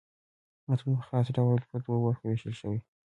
متن 0.69 0.89
په 0.99 1.03
خاص 1.09 1.27
ډول 1.37 1.57
پر 1.69 1.79
دوو 1.85 2.03
برخو 2.05 2.23
وېشل 2.25 2.53
سوی. 2.61 2.79